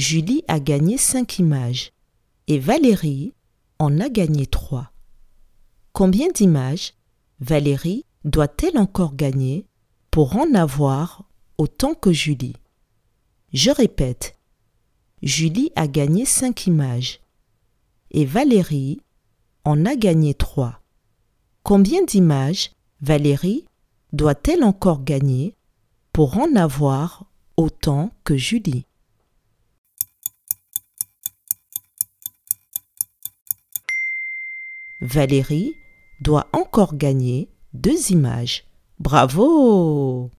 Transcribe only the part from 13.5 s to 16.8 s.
Je répète, Julie a gagné 5